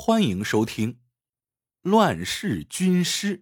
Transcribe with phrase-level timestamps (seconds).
[0.00, 0.94] 欢迎收听
[1.82, 3.38] 《乱世军师》。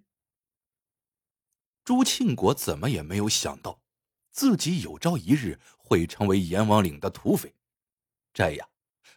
[1.85, 3.83] 朱庆国怎么也没有想到，
[4.31, 7.55] 自己有朝一日会成为阎王岭的土匪。
[8.33, 8.67] 这呀，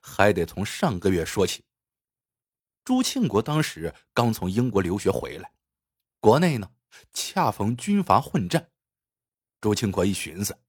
[0.02, 1.64] 还得从上个月说起。
[2.84, 5.54] 朱庆国当时刚从英国留学回来，
[6.20, 6.70] 国内呢
[7.14, 8.70] 恰逢军阀混战。
[9.62, 10.60] 朱庆国一寻思，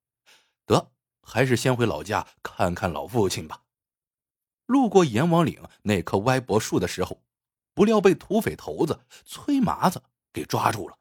[0.65, 3.65] 得还是先回老家看看老父亲吧。
[4.71, 7.25] 路过阎王岭那棵歪脖树的时候，
[7.75, 10.01] 不料被土匪头子崔麻子
[10.33, 10.97] 给抓住了。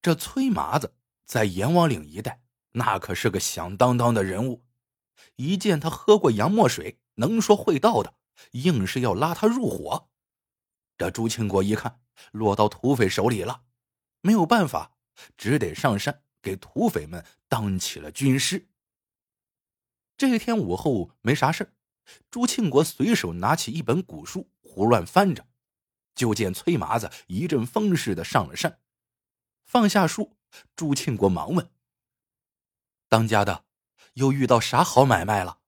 [0.00, 2.40] 这崔麻子在阎王岭一带
[2.70, 4.62] 那可是个响当当的人物，
[5.34, 8.14] 一见他喝过洋墨水，能说会道的，
[8.52, 10.08] 硬是要拉他入伙。
[10.96, 13.64] 这朱庆国一看落到土匪手里了，
[14.20, 14.92] 没有办法，
[15.36, 18.68] 只得上山给土匪们当起了军师。
[20.16, 21.72] 这一天午后没啥事
[22.30, 25.46] 朱庆国随手拿起一本古书，胡乱翻着，
[26.14, 28.80] 就见崔麻子一阵风似的上了山，
[29.64, 30.36] 放下书，
[30.76, 31.70] 朱庆国忙问
[33.08, 33.64] ：“当家的，
[34.14, 35.60] 又遇到啥好买卖了？”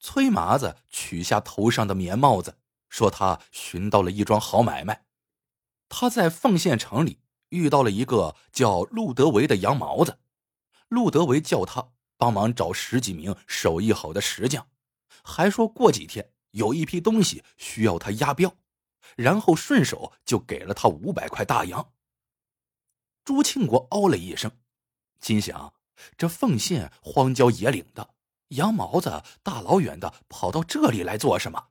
[0.00, 5.06] 崔麻子取下头上的棉帽子，说：“他寻到了一桩好买卖，
[5.88, 10.18] 他在凤县城里遇到了一个叫陆德维的洋毛子，
[10.88, 14.66] 陆德维叫他帮忙找十几名手艺好的石匠。”
[15.24, 18.54] 还说过几天有一批东西需要他押镖，
[19.16, 21.92] 然后顺手就给了他五百块大洋。
[23.24, 24.50] 朱庆国哦了一声，
[25.20, 25.74] 心想：
[26.16, 28.14] 这奉县荒郊野岭的，
[28.48, 31.68] 羊毛子大老远的跑到这里来做什么？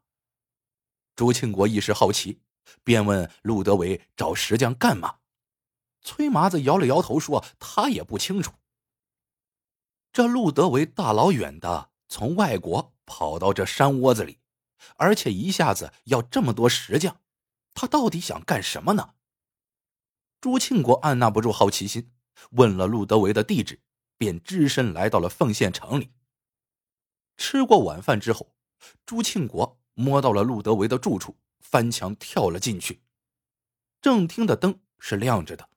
[1.15, 2.41] 朱庆国一时好奇，
[2.83, 5.17] 便问陆德伟找石匠干嘛？
[6.01, 8.53] 崔麻子摇了摇头说：“他也不清楚。”
[10.11, 12.93] 这陆德维大老远的从外国。
[13.13, 14.39] 跑到这山窝子里，
[14.95, 17.19] 而且一下子要这么多石匠，
[17.73, 19.15] 他到底想干什么呢？
[20.39, 22.09] 朱庆国按捺不住好奇心，
[22.51, 23.81] 问了陆德维的地址，
[24.17, 26.13] 便只身来到了凤县城里。
[27.35, 28.55] 吃过晚饭之后，
[29.05, 33.03] 朱庆国摸到了陆德维的住处，翻墙跳了进去。
[33.99, 35.67] 正厅的灯是亮着的，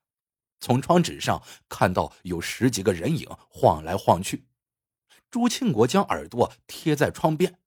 [0.61, 4.47] 从窗纸上看到有十几个人影晃来晃去。
[5.31, 7.59] 朱庆国将耳朵贴在窗边，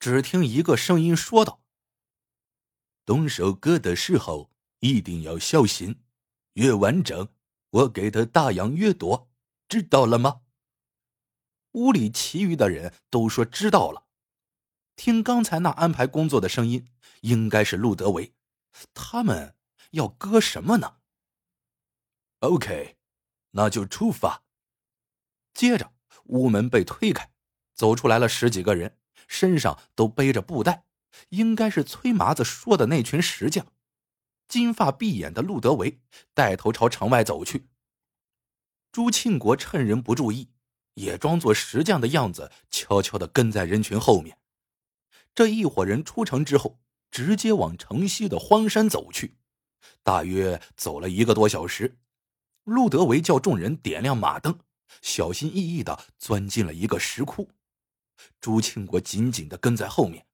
[0.00, 1.62] 只听一个声音说道
[3.06, 4.50] ：“动手割的时候
[4.80, 6.02] 一定要小心，
[6.54, 7.28] 越完整，
[7.70, 9.30] 我给的大洋越多，
[9.68, 10.42] 知道了吗？”
[11.72, 14.06] 屋里其余的人都说知道了。
[14.96, 16.88] 听刚才那安排工作的声音，
[17.20, 18.34] 应该是陆德维。
[18.94, 19.54] 他们
[19.90, 20.96] 要割什么呢
[22.40, 22.96] ？OK，
[23.50, 24.44] 那就出发。
[25.54, 25.95] 接着。
[26.28, 27.30] 屋门被推开，
[27.74, 30.84] 走出来了十几个人，身上都背着布袋，
[31.30, 33.66] 应该是崔麻子说的那群石匠。
[34.48, 36.00] 金发碧眼的陆德维
[36.32, 37.68] 带头朝城外走去。
[38.92, 40.50] 朱庆国趁人不注意，
[40.94, 44.38] 也装作石匠的样子，悄悄的跟在人群后面。
[45.34, 46.78] 这一伙人出城之后，
[47.10, 49.36] 直接往城西的荒山走去。
[50.02, 51.98] 大约走了一个多小时，
[52.64, 54.58] 陆德维叫众人点亮马灯。
[55.02, 57.50] 小心翼翼的钻进了一个石窟，
[58.40, 60.26] 朱庆国紧紧的跟在后面，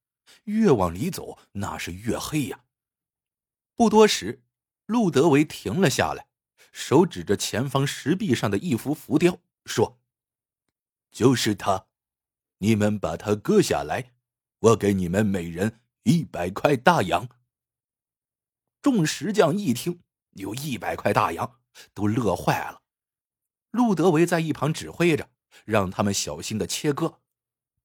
[0.45, 2.65] 越往里走，那是越黑呀。
[3.75, 4.43] 不多时，
[4.87, 6.27] 陆德维停了下来，
[6.73, 10.01] 手指着前方石壁上的一幅浮雕，说
[11.11, 11.87] ：“就是他，
[12.59, 14.13] 你们把它割下来，
[14.59, 17.29] 我给你们每人一百块大洋。”
[18.83, 20.01] 众石匠一听
[20.33, 21.61] 有一百块大洋，
[21.95, 22.82] 都乐坏了。
[23.73, 25.29] 陆德维在一旁指挥着，
[25.65, 27.19] 让他们小心的切割。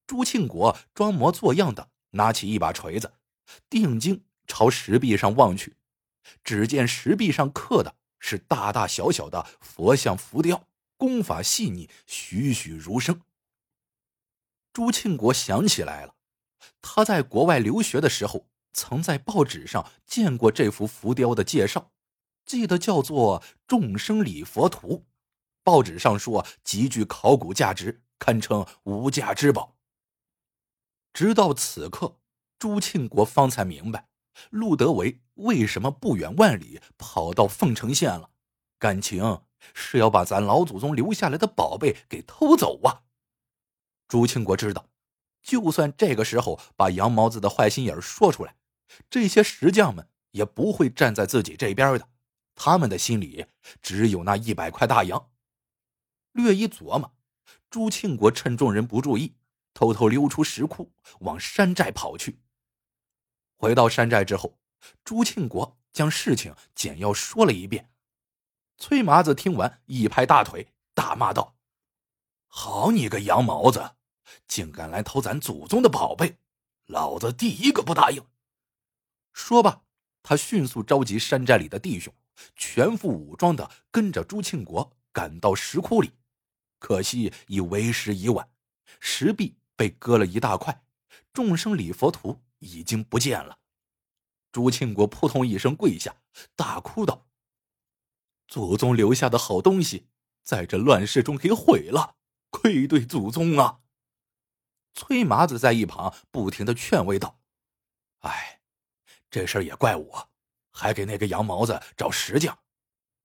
[0.06, 3.14] 朱庆国装模作样的拿起一把锤子，
[3.70, 5.76] 定睛朝石壁上望去，
[6.44, 13.22] 只见石壁上刻的是大大小小的佛像浮雕，功法细腻，栩栩如生。
[14.74, 16.16] 朱庆国想起来了，
[16.82, 21.92] 他在国外留学的时候，曾在报纸上见过这幅浮雕的介绍，
[22.46, 24.90] 记得叫做《众生礼佛图》。
[25.68, 29.76] 报纸上说极具考古价值，堪称无价之宝。
[31.12, 32.22] 直到此刻，
[32.58, 34.08] 朱庆国方才明白，
[34.50, 38.30] 陆德维为什么不远万里跑到凤城县了，
[38.80, 39.42] 感情
[39.74, 43.04] 是要把咱老祖宗留下来的宝贝给偷走啊！
[44.08, 44.88] 朱庆国知道，
[45.42, 48.56] 就算这个时候把杨毛子的坏心眼说出来，
[49.10, 52.08] 这些石匠们也不会站在自己这边的，
[52.56, 53.48] 他们的心里
[53.82, 55.30] 只有那一百块大洋。
[56.38, 57.12] 略一琢磨，
[57.68, 59.34] 朱庆国趁众人不注意，
[59.74, 62.40] 偷偷溜出石窟，往山寨跑去。
[63.58, 64.60] 回到山寨之后，
[65.04, 67.90] 朱庆国将事情简要说了一遍。
[68.78, 71.56] 崔麻子听完，一拍大腿，大骂道
[72.46, 73.96] ：“好你个羊毛子，
[74.48, 76.38] 竟敢来偷咱祖宗的宝贝！
[76.86, 78.24] 老子第一个不答应！”
[79.34, 79.82] 说罢，
[80.22, 82.14] 他迅速召集山寨里的弟兄，
[82.56, 86.12] 全副武装的跟着朱庆国赶到石窟里。
[86.80, 88.50] 可惜已为时已晚，
[89.00, 90.84] 石壁被割了一大块，
[91.34, 93.60] 众生礼佛图已经不见了。
[94.52, 96.16] 朱庆国扑通一声跪下，
[96.56, 97.28] 大哭道
[98.48, 100.08] ：“祖宗留下的好东西，
[100.44, 102.16] 在这乱世中给毁了，
[102.50, 103.82] 愧对祖宗啊！”
[104.96, 107.40] 崔麻子在一旁不停的劝慰道
[108.22, 108.56] ：“哎。”
[109.30, 110.30] 这事儿也怪我，
[110.72, 112.58] 还给那个羊毛子找石匠。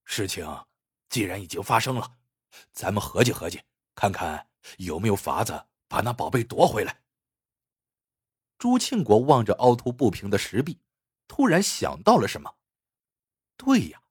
[0.05, 0.67] 事情
[1.09, 2.17] 既然已经发生了，
[2.73, 3.63] 咱们合计合计，
[3.95, 7.03] 看看有没有法子把那宝贝夺回来。
[8.59, 10.79] 朱庆国望着凹凸不平的石壁，
[11.27, 12.55] 突然想到了什么。
[13.57, 14.03] 对呀，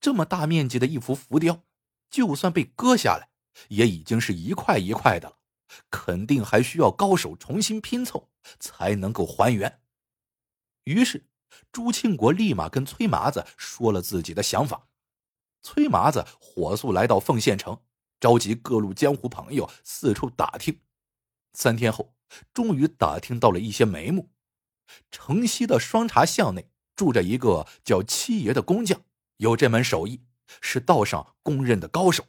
[0.00, 1.64] 这么大面积的一幅浮雕，
[2.10, 3.28] 就算被割下来，
[3.68, 5.38] 也已经是一块一块的了，
[5.90, 9.80] 肯定还需要高手重新拼凑才能够还原。
[10.84, 11.26] 于是，
[11.70, 14.88] 朱庆国立马跟崔麻子说了自己的想法。
[15.62, 17.80] 崔麻子火速来到凤县城，
[18.20, 20.80] 召集各路江湖朋友四处打听。
[21.54, 22.14] 三天后，
[22.52, 24.30] 终于打听到了一些眉目。
[25.10, 29.02] 城西的双茶巷内住着一个叫七爷的工匠，
[29.36, 30.22] 有这门手艺，
[30.60, 32.24] 是道上公认的高手。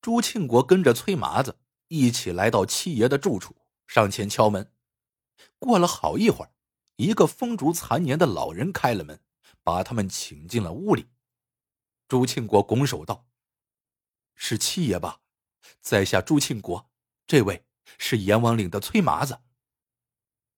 [0.00, 1.58] 朱庆国跟着崔麻子
[1.88, 3.54] 一起来到七爷的住处，
[3.86, 4.72] 上前敲门。
[5.58, 6.52] 过了好一会儿。
[6.96, 9.18] 一个风烛残年的老人开了门，
[9.62, 11.06] 把他们请进了屋里。
[12.10, 13.24] 朱庆国拱手道
[14.34, 15.20] ：“是七爷吧？
[15.80, 16.90] 在下朱庆国，
[17.24, 17.64] 这位
[17.98, 19.42] 是阎王岭的崔麻子。”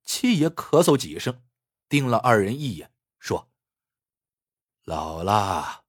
[0.03, 1.45] 七爷咳嗽几声，
[1.91, 3.53] 盯了二人一眼，说
[4.85, 5.85] ：“老了，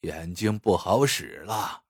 [0.00, 1.84] 眼睛不好使了，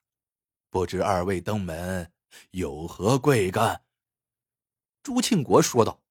[0.69, 2.13] 不知二位登门
[2.51, 3.85] 有何贵干？”
[5.05, 6.03] 朱庆国说道：“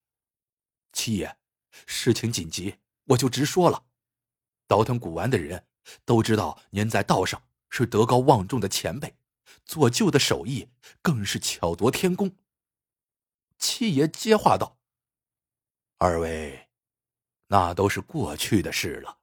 [0.94, 1.38] 七爷。”
[1.86, 3.86] 事情紧急，我就直说了。
[4.66, 5.68] 倒腾古玩的人
[6.04, 9.16] 都知道，您在道上是德高望重的前辈，
[9.66, 10.70] 做旧的手艺
[11.02, 12.36] 更是巧夺天工。
[13.58, 14.78] 七爷接话道
[15.98, 16.70] ：“二位，
[17.48, 19.20] 那都是过去的事了。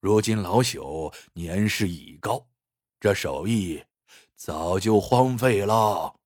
[0.00, 2.48] 如今老朽年事已高，
[3.00, 3.84] 这手艺
[4.36, 6.20] 早就荒废了。”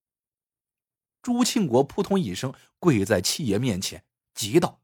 [1.22, 4.04] 朱庆国扑通一声跪在七爷面前，
[4.34, 4.80] 急道。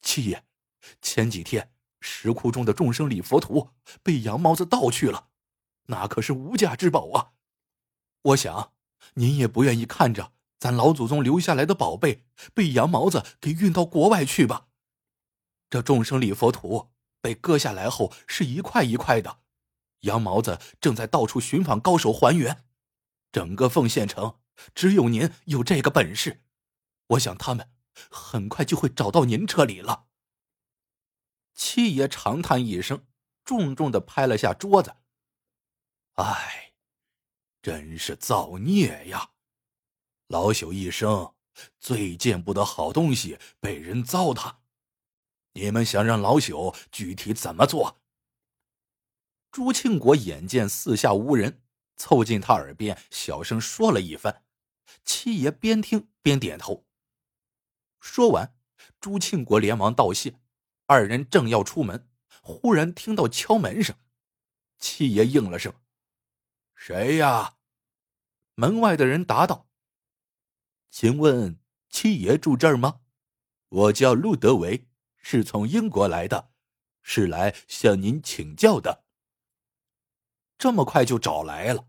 [0.00, 0.44] 七爷，
[1.00, 3.70] 前几天石窟中的众生礼佛图
[4.02, 5.28] 被杨毛子盗去了，
[5.86, 7.32] 那可是无价之宝啊！
[8.22, 8.72] 我想
[9.14, 14.66] 您也不愿意看着咱老祖宗留下来的宝贝被杨毛子给运到国外去吧？
[15.70, 16.90] 这众生礼佛图
[17.20, 19.40] 被割下来后是一块一块的，
[20.00, 22.64] 杨毛子正在到处寻访高手还原，
[23.32, 24.38] 整个凤县城
[24.74, 26.42] 只有您有这个本事，
[27.08, 27.70] 我想他们。
[28.10, 30.05] 很快就会找到您这里了。
[31.56, 33.06] 七爷长叹一声，
[33.42, 34.94] 重重的拍了下桌子
[36.14, 36.74] ：“唉，
[37.62, 39.30] 真是造孽呀！
[40.28, 41.34] 老朽一生
[41.80, 44.56] 最见不得好东西被人糟蹋。
[45.54, 48.02] 你们想让老朽具体怎么做？”
[49.50, 51.62] 朱庆国眼见四下无人，
[51.96, 54.44] 凑近他耳边小声说了一番。
[55.04, 56.86] 七爷边听边点头。
[57.98, 58.54] 说完，
[59.00, 60.38] 朱庆国连忙道谢。
[60.86, 62.08] 二人正要出门，
[62.40, 63.96] 忽然听到敲门声。
[64.78, 65.74] 七爷应了声
[66.74, 67.56] ：“谁呀？”
[68.54, 69.68] 门外的人答道
[70.90, 71.58] ：“请问
[71.90, 73.00] 七爷住这儿吗？
[73.68, 76.52] 我叫陆德维，是从英国来的，
[77.02, 79.04] 是来向您请教的。”
[80.56, 81.88] 这么快就找来了，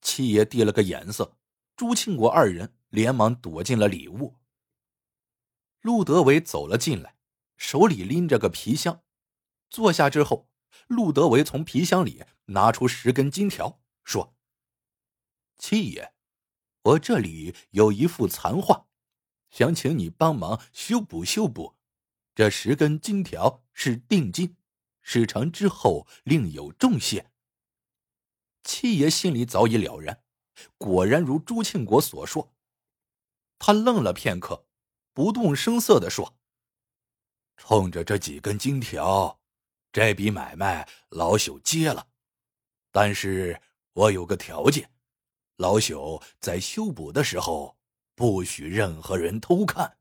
[0.00, 1.36] 七爷递了个眼色，
[1.76, 4.36] 朱庆国二人连忙躲进了里屋。
[5.82, 7.15] 陆德伟走了进来，
[7.56, 9.02] 手里拎着个皮箱，
[9.70, 10.48] 坐下之后，
[10.86, 14.36] 陆德维从皮箱里拿出十根金条，说
[15.58, 16.12] ：“七爷，
[16.82, 18.86] 我这里有一幅残画，
[19.50, 21.76] 想请你帮忙修补修补。
[22.34, 24.56] 这十根金条是定金，
[25.00, 27.30] 事成之后另有重谢。”
[28.62, 30.22] 七爷心里早已了然，
[30.76, 32.52] 果然如朱庆国所说，
[33.58, 34.66] 他愣了片刻。
[35.14, 36.36] 不动声色的说
[37.56, 39.40] ：“冲着这几根金条，
[39.92, 42.06] 这笔买卖老朽接了。
[42.92, 43.60] 但是
[43.92, 44.90] 我有个条件，
[45.56, 47.76] 老朽在修补的时候
[48.14, 49.98] 不许任何人偷看。”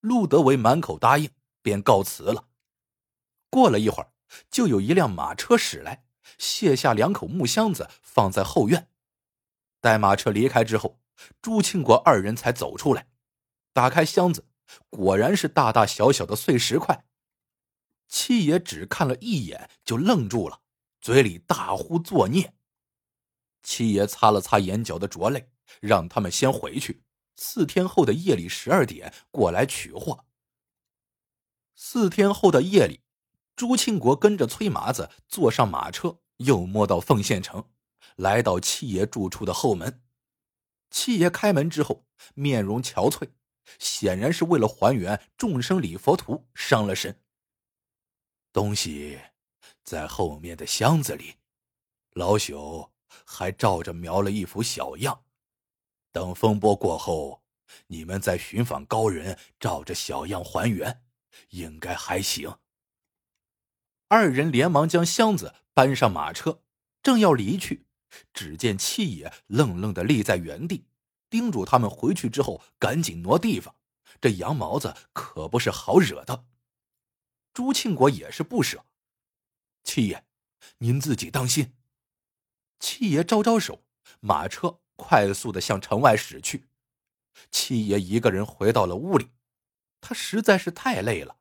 [0.00, 1.30] 陆德伟满口答应，
[1.62, 2.48] 便告辞了。
[3.48, 4.12] 过了一会儿，
[4.50, 6.04] 就有一辆马车驶来，
[6.38, 8.88] 卸下两口木箱子放在后院。
[9.80, 11.00] 待马车离开之后，
[11.40, 13.06] 朱庆国二人才走出来，
[13.72, 14.46] 打开箱子，
[14.90, 17.04] 果然是大大小小的碎石块。
[18.08, 20.60] 七爷只看了一眼就愣住了，
[21.00, 22.54] 嘴里大呼作孽。
[23.62, 25.50] 七爷擦了擦眼角的浊泪，
[25.80, 27.02] 让他们先回去。
[27.36, 30.26] 四天后的夜里十二点过来取货。
[31.74, 33.00] 四天后的夜里，
[33.56, 37.70] 朱庆国跟着崔麻子坐上马车，又摸到凤县城，
[38.16, 40.02] 来到七爷住处的后门。
[40.90, 42.04] 七爷开门之后，
[42.34, 43.30] 面容憔悴，
[43.78, 47.20] 显然是为了还原众生礼佛图伤了神。
[48.52, 49.18] 东西
[49.82, 51.36] 在后面的箱子里，
[52.10, 52.90] 老朽
[53.24, 55.24] 还照着描了一幅小样。
[56.12, 57.42] 等风波过后，
[57.86, 61.02] 你们再寻访高人，照着小样还原，
[61.50, 62.58] 应该还行。
[64.08, 66.62] 二人连忙将箱子搬上马车，
[67.02, 67.86] 正要离去，
[68.34, 70.84] 只见七爷愣愣的立在原地，
[71.32, 73.74] 叮嘱他们回去之后赶紧挪地方。
[74.20, 76.44] 这羊毛子可不是好惹的。
[77.54, 78.84] 朱庆国也是不舍，
[79.82, 80.26] 七爷，
[80.78, 81.72] 您自己当心。
[82.78, 83.82] 七爷招招手，
[84.20, 86.66] 马车快速的向城外驶去。
[87.50, 89.30] 七爷一个人回到了屋里，
[90.02, 91.38] 他实在是太累了。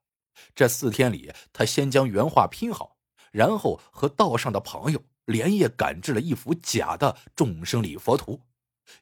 [0.55, 2.98] 这四天里，他先将原画拼好，
[3.31, 8.41] 然后和道上的朋友连夜赶制了一幅假的众生礼佛图，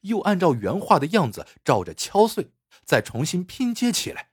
[0.01, 2.51] 又按照原画的样子照着敲碎，
[2.83, 4.31] 再重新拼接起来。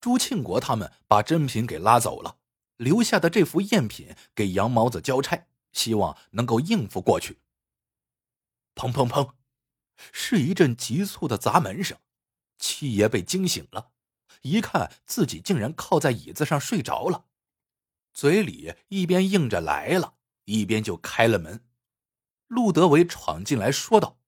[0.00, 2.38] 朱庆国他们把真品给拉走了，
[2.76, 7.38] 留下的这幅赝品给杨毛子交差，希望能够应付过去。
[8.74, 9.32] 砰砰砰，
[10.12, 11.98] 是一阵急促的砸门声。
[12.58, 13.90] 七爷被惊醒了，
[14.42, 17.26] 一看自己竟然靠在椅子上睡着了，
[18.12, 21.64] 嘴里一边应着来了，一边就开了门。
[22.46, 24.18] 陆德伟闯进来说道：“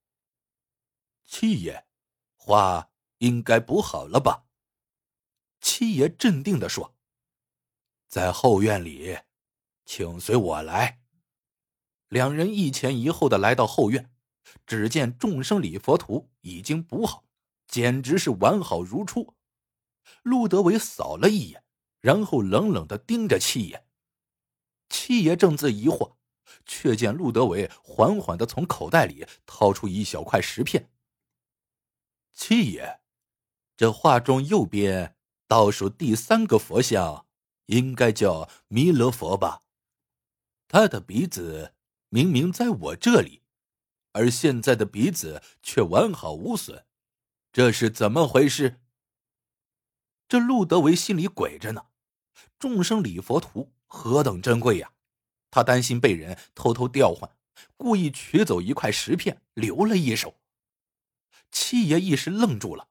[1.36, 1.84] 七爷，
[2.36, 4.44] 话应该补好了吧？”
[5.60, 6.94] 七爷镇定的说
[8.06, 9.18] ：“在后院里，
[9.84, 11.00] 请随我来。”
[12.06, 14.12] 两人一前一后的来到后院，
[14.64, 17.24] 只见众生礼佛图已经补好，
[17.66, 19.34] 简直是完好如初。
[20.22, 21.64] 陆德伟扫了一眼，
[22.00, 23.84] 然后冷冷的盯着七爷。
[24.88, 26.14] 七爷正自疑惑，
[26.64, 30.92] 却见陆德伟缓缓的从口袋里掏出一小块石片。
[32.34, 33.00] 七爷，
[33.76, 35.16] 这画中右边。
[35.46, 37.26] 倒数第三个佛像，
[37.66, 39.62] 应该叫弥勒佛吧？
[40.66, 41.74] 他的鼻子
[42.08, 43.42] 明明在我这里，
[44.12, 46.86] 而现在的鼻子却完好无损，
[47.52, 48.80] 这是怎么回事？
[50.26, 51.86] 这路德维心里鬼着呢。
[52.58, 54.92] 众生礼佛图何等珍贵呀！
[55.50, 57.30] 他担心被人偷偷调换，
[57.76, 60.34] 故意取走一块石片，留了一手。
[61.50, 62.88] 七爷一时愣住了。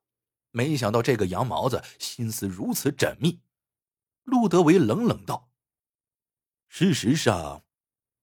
[0.56, 3.42] 没想到这个羊毛子心思如此缜密，
[4.24, 5.50] 陆德维冷冷道
[6.70, 7.66] ：“事实上，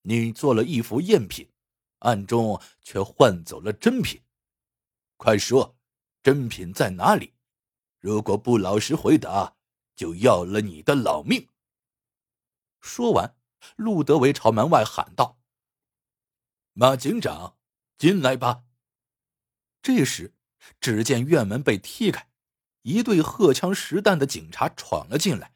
[0.03, 1.51] 你做了一幅赝品，
[1.99, 4.23] 暗中却换走了真品。
[5.17, 5.77] 快说，
[6.23, 7.35] 真品在哪里？
[7.99, 9.57] 如果不老实回答，
[9.97, 11.49] 就要了你的老命。”
[12.81, 13.37] 说完，
[13.75, 15.41] 陆德维朝门外喊道
[16.75, 17.59] ：“马警长，
[17.99, 18.63] 进来吧。”
[19.83, 20.35] 这时。
[20.79, 22.29] 只见院门被踢开，
[22.83, 25.55] 一队荷枪实弹的警察闯了进来，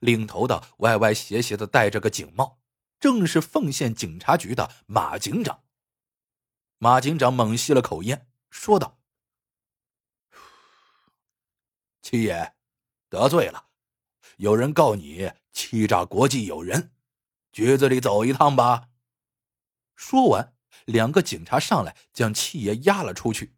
[0.00, 2.58] 领头的歪歪斜斜的戴着个警帽，
[2.98, 5.64] 正是奉县警察局的马警长。
[6.78, 8.98] 马警长猛吸了口烟，说道
[12.00, 12.54] ：“七爷，
[13.10, 13.66] 得罪了，
[14.38, 16.94] 有人告你欺诈国际友人，
[17.52, 18.88] 局子里走一趟吧。”
[19.94, 20.56] 说完，
[20.86, 23.57] 两个警察上来将七爷押了出去。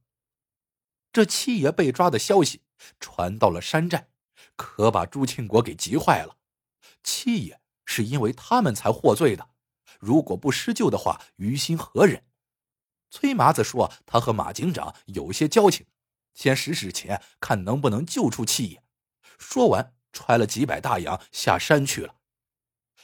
[1.12, 2.62] 这七爷被抓的消息
[2.98, 4.08] 传到了山寨，
[4.56, 6.36] 可把朱庆国给急坏了。
[7.02, 9.50] 七爷是因为他们才获罪的，
[9.98, 12.24] 如果不施救的话，于心何忍？
[13.10, 15.86] 崔麻子说他和马警长有些交情，
[16.32, 18.84] 先使使钱，看能不能救出七爷。
[19.36, 22.16] 说完，揣了几百大洋下山去了。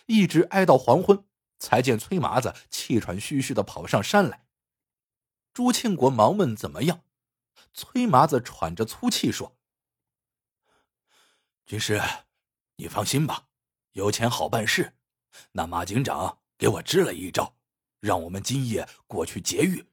[0.07, 1.25] 一直挨到黄昏，
[1.59, 4.47] 才见崔麻子气喘吁吁的跑上山来。
[5.53, 7.06] 朱庆国忙问怎么样。
[7.77, 9.55] 崔麻子喘着粗气说
[11.67, 12.01] ：“军师，
[12.77, 13.49] 你放心吧，
[13.93, 14.97] 有钱好办事。
[15.53, 17.55] 那马警长给我支了一招，
[18.01, 19.87] 让我们今夜过去劫狱，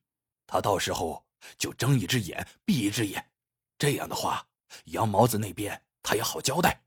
[0.47, 3.31] 他到时候就睁一只眼闭一只眼。
[3.77, 4.47] 这样的话，
[4.85, 6.85] 杨毛子那边他也好交代。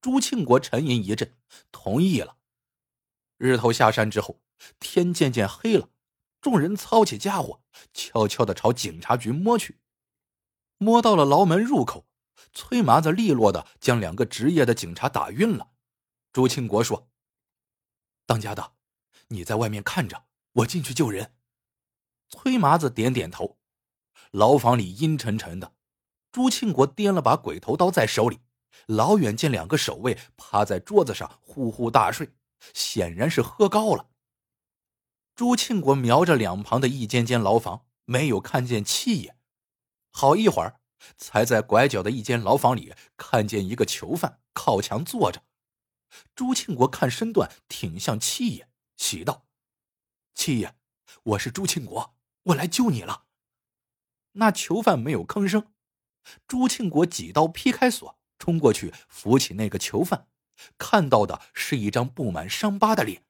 [0.00, 1.38] 朱庆国沉吟一阵，
[1.70, 2.38] 同意了。
[3.36, 4.42] 日头下山之后，
[4.80, 5.90] 天渐渐黑了，
[6.40, 9.80] 众人操起家伙，悄悄的朝警察局摸去。
[10.78, 12.06] 摸到了牢门入口，
[12.52, 15.72] 崔麻子利落的将两个值夜的警察打晕了。
[16.32, 17.08] 朱庆国说
[18.26, 18.72] ：“当家的，
[19.28, 21.34] 你在外面看着，我进去救人。”
[22.30, 23.58] 崔麻子点点头。
[24.30, 25.74] 牢房里阴沉沉的，
[26.30, 28.40] 朱庆国掂了把鬼头刀在手里。
[28.86, 32.30] 老远见两个守卫趴在桌子上呼呼大睡，
[32.74, 34.10] 显然是喝高了。
[35.38, 39.36] 朱庆国瞄着两旁的一间间牢房，没有看见七爷。
[40.10, 40.80] 好一会儿，
[41.16, 45.44] 才在拐角的一间牢房里看见一个囚犯靠墙坐着。
[46.34, 49.46] 朱庆国看身段挺像七爷，喜道
[50.34, 50.74] ：“七爷，
[51.22, 53.26] 我是朱庆国，我来救你了。”
[54.34, 55.72] 那囚犯没有吭声。
[56.48, 58.18] 朱庆国几刀劈开锁。
[58.40, 60.26] 冲过去扶起那个囚犯，
[60.76, 63.24] 看到的是一张布满伤疤的脸，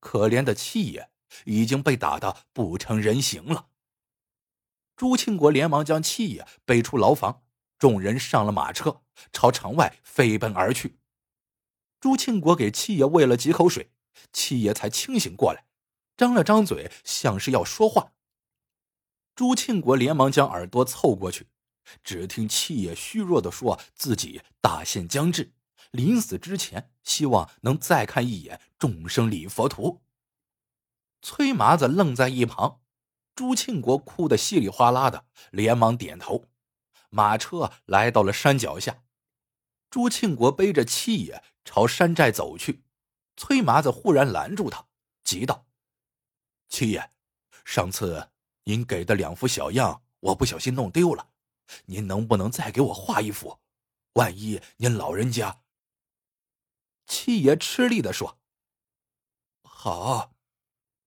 [0.00, 1.10] 可怜的七爷
[1.44, 3.68] 已经被打得不成人形了。
[4.96, 7.42] 朱庆国连忙将七爷背出牢房，
[7.78, 9.02] 众人上了马车，
[9.32, 10.98] 朝城外飞奔而去。
[12.00, 13.90] 朱庆国给七爷喂了几口水，
[14.32, 15.66] 七爷才清醒过来，
[16.16, 18.12] 张了张嘴，像是要说话。
[19.34, 21.48] 朱庆国连忙将耳朵凑过去。
[22.02, 25.52] 只听七爷虚弱的说：“自己大限将至，
[25.92, 30.02] 临死之前希望能再看一眼众生礼佛图。”
[31.28, 32.82] 崔麻子愣在一旁，
[33.34, 36.44] 朱庆国哭得稀里哗啦的，连忙点头。
[37.10, 39.02] 马车来到了山脚下，
[39.90, 42.84] 朱庆国背着七爷朝山寨走去。
[43.36, 44.86] 崔麻子忽然拦住他，
[45.24, 45.66] 急道
[46.70, 47.10] ：“七爷，
[47.64, 48.30] 上次
[48.62, 51.30] 您给的两幅小样，我不小心弄丢了。”
[51.86, 53.58] 您能不能再给我画一幅？
[54.12, 55.64] 万一您老人家……
[57.04, 58.38] 七爷吃力的说
[59.66, 60.35] ：“好，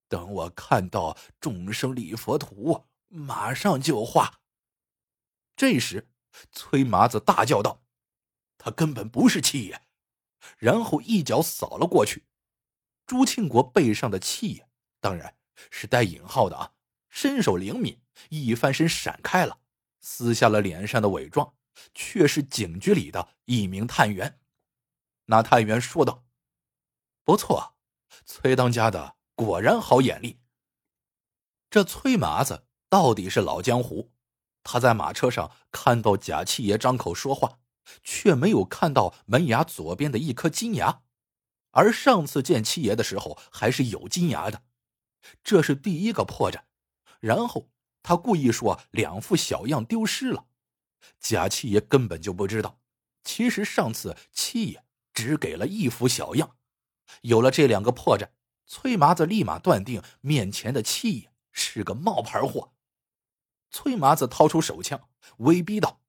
[0.09, 4.41] 等我看到众生礼佛图，马上就画。”
[5.55, 6.09] 这时，
[6.51, 7.83] 崔麻子大叫道
[8.57, 9.81] ：“他根本不是七爷！”
[10.57, 12.25] 然后一脚扫了过去。
[13.05, 14.69] 朱庆国背上的七爷，
[14.99, 15.35] 当然
[15.71, 16.73] 是带引号的啊，
[17.09, 19.59] 身手灵敏，一翻身闪开了。
[19.99, 21.53] 撕下了脸上的伪装，
[21.93, 24.39] 却是警局里的一名探员。
[25.25, 26.23] 那探员说道
[27.25, 27.75] ：“不错，
[28.25, 30.41] 崔当家的果然好眼力。
[31.69, 34.11] 这崔麻子到底是老江湖，
[34.63, 37.59] 他在马车上看到贾七爷张口说话，
[38.03, 41.03] 却没有看到门牙左边的一颗金牙，
[41.71, 44.63] 而上次见七爷的时候还是有金牙的，
[45.41, 46.63] 这是第一个破绽。
[47.21, 47.69] 然后。”
[48.01, 50.45] 他故意说两副小样丢失了，
[51.19, 52.79] 贾七爷根本就不知道，
[53.25, 56.55] 其实上次七爷只给了一副小样。
[57.21, 58.29] 有了这两个破绽，
[58.69, 62.71] 崔麻子立马断定面前的七爷是个冒牌货。
[63.71, 65.99] 崔麻子掏出手枪，威逼道：“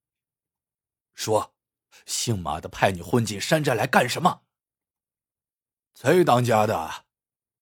[1.14, 1.54] 说，
[2.04, 4.42] 姓马的派你混进山寨来干什么？”
[5.94, 7.06] 崔当家的，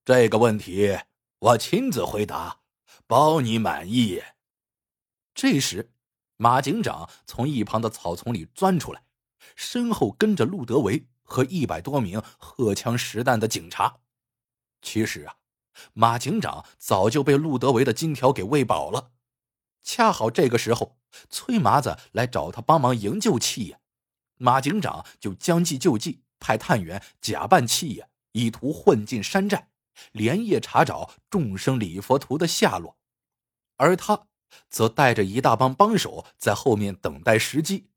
[0.04, 0.98] 这个问题
[1.38, 2.58] 我亲自回答。
[3.06, 4.22] 包你满意。
[5.32, 5.92] 这时，
[6.37, 9.04] 马警长从一旁的草丛里钻出来，
[9.56, 14.00] 身后跟着陆德维和一百多名荷枪实弹的警察。
[14.81, 15.37] 其实啊，
[15.93, 19.12] 马警长早就被陆德维的金条给喂饱了。
[19.83, 20.99] 恰好这个时候，
[21.31, 23.81] 崔麻子来找他帮忙营救七爷，
[24.37, 29.71] 马警长就将计就计，派探员假扮七爷，意图混进山寨，
[30.12, 32.99] 连夜查找众生礼佛图的下落。
[33.77, 34.27] 而他
[34.69, 37.88] 则带着一大帮帮手在后面等待时机，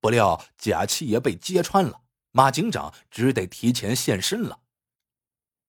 [0.00, 4.61] 不料假七爷被揭穿了，马警长只得提前现身了。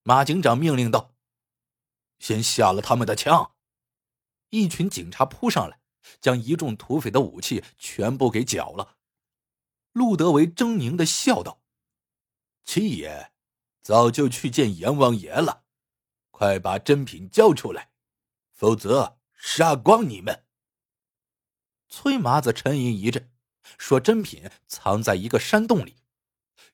[0.04, 1.16] 马警长命令道
[2.20, 3.54] ：“先下了他们的枪！”
[4.50, 5.80] 一群警察扑上来，
[6.20, 8.98] 将一众土匪的武器全部给缴了。
[9.92, 11.60] 陆德维狰狞的笑道
[12.64, 13.32] ：“七爷
[13.82, 15.64] 早就去见阎王爷了，
[16.30, 17.90] 快把珍品交出来，
[18.52, 20.46] 否则……”杀光你们！
[21.90, 23.30] 崔麻子沉吟一阵，
[23.76, 25.96] 说：“珍品藏在一个山洞里。”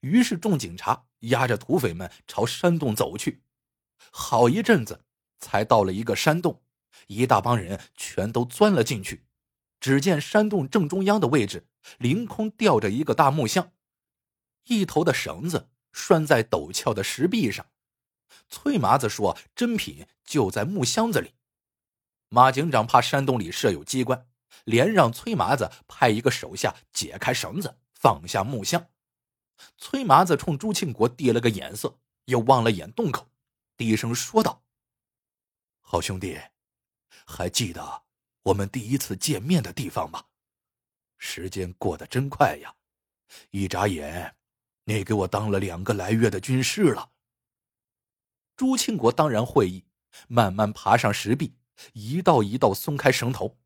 [0.01, 3.43] 于是众警察押着土匪们朝山洞走去。
[4.11, 5.05] 好一阵子，
[5.39, 6.63] 才到了一个山洞，
[7.07, 9.27] 一大帮人全都钻了进去。
[9.79, 11.67] 只见山洞正中央的位置，
[11.99, 13.73] 凌空吊着一个大木箱，
[14.65, 17.67] 一头的绳子拴在陡峭的石壁上。
[18.51, 21.33] 崔麻子说：“珍品就在木箱子里。”
[22.29, 24.29] 马警长怕山洞里设有机关，
[24.65, 28.90] 连让崔麻子派一个手下解开绳子，放下木箱。
[29.77, 33.31] 崔麻子冲朱庆国递了个眼色，又望了眼洞口，
[33.77, 34.63] 低声说道
[35.81, 36.41] ：“好兄弟，
[37.27, 38.03] 还记得
[38.43, 40.25] 我们第一次见面的地方吗？
[41.19, 42.75] 时间过得真快呀，
[43.51, 44.37] 一眨眼，
[44.85, 47.11] 你给我当了两个来月的军师了。”
[48.57, 49.87] 朱庆国当然会意，
[50.29, 51.57] 慢慢爬上石壁，
[51.95, 53.59] 一道一道松开绳头。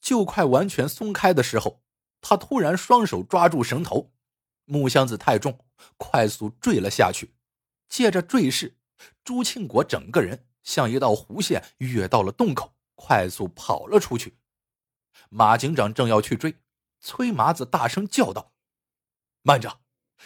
[0.00, 1.82] 就快完全松开的时候，
[2.20, 4.12] 他突然双手抓住绳头。
[4.68, 5.58] 木箱子太重，
[5.96, 7.34] 快速坠了下去。
[7.88, 8.76] 借着坠势，
[9.24, 14.36] 朱庆国整个人像一道弧线跃到了洞口，快速跑了出去。
[15.30, 16.54] 马警长正要去追，
[17.00, 18.52] 崔麻子大声叫道
[19.42, 19.80] ：“慢着！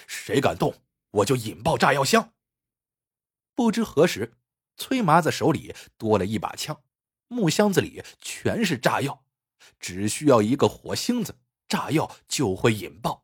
[0.09, 0.74] 谁敢动，
[1.11, 2.33] 我就引爆炸药箱！”
[3.55, 4.38] 不知何时，
[4.76, 6.83] 崔麻子手里多了一把枪，
[7.28, 9.24] 木箱子里全是炸药，
[9.78, 13.21] 只需要一个火星子，炸药就会引爆。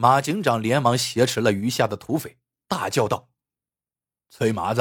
[0.00, 3.28] 马警长连忙挟持了余下的土匪，大叫道
[4.32, 4.80] ：“崔麻子，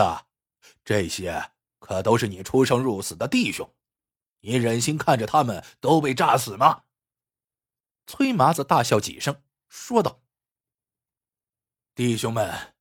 [0.85, 3.69] 这些可都是你出生入死的弟兄，
[4.39, 6.83] 你忍心看着他们都被炸死吗？”
[8.07, 10.21] 崔麻子大笑几声，说道
[11.93, 12.75] ：“弟兄们，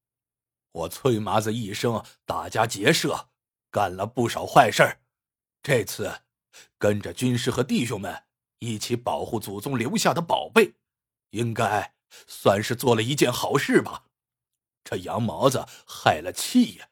[0.70, 3.30] 我崔麻子一生打家劫舍，
[3.68, 5.00] 干了不少坏事
[5.60, 6.20] 这次
[6.78, 8.26] 跟着军师和弟兄们
[8.60, 10.76] 一起保护祖宗留下的宝贝，
[11.30, 11.94] 应该……”
[12.26, 14.04] 算是做了一件好事吧。
[14.84, 16.88] 这杨毛子害了气呀，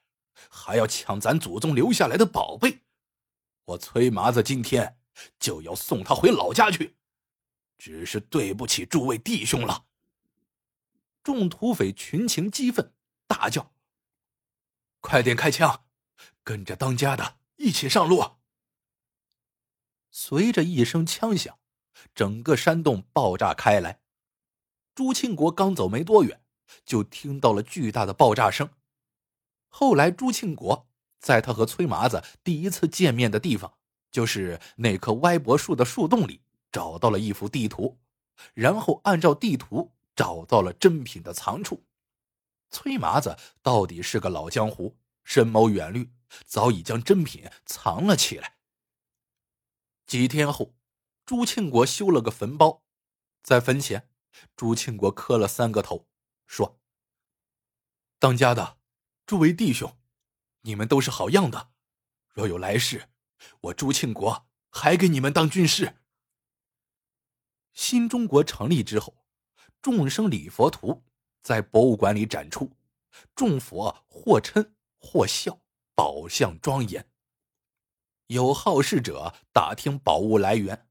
[0.50, 2.80] 还要抢咱祖宗留下来的宝贝，
[3.64, 4.98] 我崔麻子今天
[5.38, 6.96] 就要送他回老家去。
[7.78, 9.84] 只是对不起诸位弟兄了。
[11.22, 12.94] 众土匪群情激愤，
[13.26, 13.74] 大叫
[15.00, 15.84] ：“快点开枪，
[16.42, 18.36] 跟着当家的一起上路！”
[20.10, 21.58] 随着一声枪响，
[22.14, 24.00] 整个山洞爆炸开来。
[24.96, 26.40] 朱庆国刚走没多远，
[26.86, 28.70] 就听到了巨大的爆炸声。
[29.68, 30.88] 后来，朱庆国
[31.20, 33.76] 在他和崔麻子第一次见面的地方，
[34.10, 36.40] 就是那棵歪脖树的树洞里，
[36.72, 37.98] 找到了一幅地图，
[38.54, 41.84] 然后按照地图找到了珍品的藏处。
[42.70, 46.10] 崔麻子到底是个老江湖，深谋远虑，
[46.46, 48.56] 早已将珍品藏了起来。
[50.06, 50.74] 几天后，
[51.26, 52.82] 朱庆国修了个坟包，
[53.42, 54.08] 在坟前。
[54.54, 56.08] 朱庆国磕了三个头，
[56.46, 56.80] 说
[58.18, 58.78] ：“当家的，
[59.26, 59.96] 诸位弟兄，
[60.62, 61.72] 你们都是好样的。
[62.28, 63.08] 若有来世，
[63.60, 65.98] 我朱庆国还给你们当军师。”
[67.72, 69.26] 新中国成立之后，
[69.82, 71.04] 众生礼佛图
[71.42, 72.70] 在博物馆里展出，
[73.34, 75.60] 众佛或嗔或笑，
[75.94, 77.10] 宝相庄严。
[78.28, 80.88] 有好事者打听宝物来源，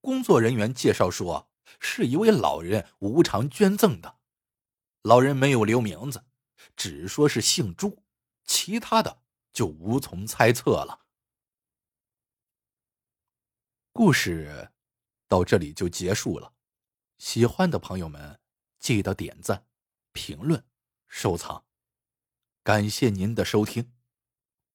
[0.00, 1.48] 工作人员介绍说。
[1.80, 4.18] 是一位老人无偿捐赠的，
[5.02, 6.24] 老人没有留名字，
[6.76, 8.04] 只说是姓朱，
[8.44, 11.06] 其他的就无从猜测了。
[13.92, 14.70] 故事
[15.26, 16.54] 到这里就结束了，
[17.18, 18.40] 喜欢的朋友们
[18.78, 19.66] 记得点赞、
[20.12, 20.64] 评论、
[21.08, 21.64] 收藏，
[22.62, 23.92] 感谢您的收听，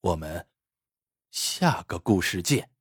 [0.01, 0.49] 我们
[1.31, 2.72] 下个故事见。